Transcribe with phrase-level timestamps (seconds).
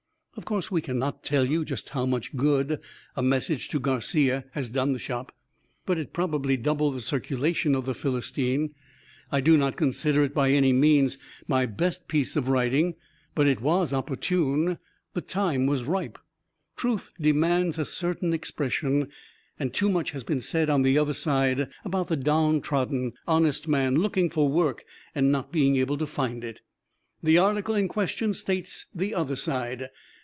[0.37, 2.79] Of course, we can not tell just how much good
[3.17, 5.31] "A Message to Garcia" has done the Shop,
[5.85, 8.73] but it probably doubled the circulation of "The Philistine."
[9.29, 11.17] I do not consider it by any means
[11.49, 12.95] my best piece of writing;
[13.35, 14.79] but it was opportune
[15.13, 16.17] the time was ripe.
[16.77, 19.09] Truth demands a certain expression,
[19.59, 23.95] and too much had been said on the other side about the downtrodden, honest man,
[23.97, 26.61] looking for work and not being able to find it.
[27.21, 29.89] The article in question states the other side.